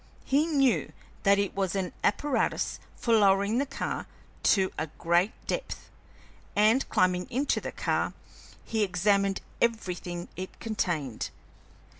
He 0.23 0.47
knew 0.47 0.91
that 1.21 1.37
it 1.37 1.53
was 1.53 1.75
an 1.75 1.93
apparatus 2.03 2.79
for 2.95 3.13
lowering 3.13 3.59
the 3.59 3.67
car 3.67 4.07
to 4.49 4.71
a 4.75 4.87
great 4.97 5.31
depth, 5.45 5.91
and, 6.55 6.89
climbing 6.89 7.27
into 7.29 7.61
the 7.61 7.71
car, 7.71 8.13
he 8.63 8.81
examined 8.81 9.41
everything 9.61 10.27
it 10.35 10.59
contained. 10.59 11.29